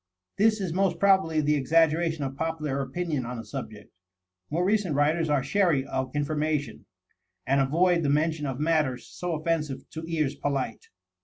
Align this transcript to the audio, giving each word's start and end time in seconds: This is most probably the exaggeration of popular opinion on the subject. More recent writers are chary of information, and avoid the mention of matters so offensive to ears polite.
This 0.39 0.59
is 0.59 0.73
most 0.73 0.97
probably 0.97 1.41
the 1.41 1.53
exaggeration 1.53 2.23
of 2.23 2.35
popular 2.35 2.81
opinion 2.81 3.23
on 3.23 3.37
the 3.37 3.45
subject. 3.45 3.93
More 4.49 4.65
recent 4.65 4.95
writers 4.95 5.29
are 5.29 5.43
chary 5.43 5.85
of 5.85 6.15
information, 6.15 6.87
and 7.45 7.61
avoid 7.61 8.01
the 8.01 8.09
mention 8.09 8.47
of 8.47 8.59
matters 8.59 9.05
so 9.05 9.33
offensive 9.35 9.87
to 9.91 10.03
ears 10.07 10.33
polite. 10.33 10.87